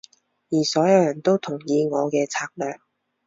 [0.49, 2.79] 而所有人都同意我嘅策略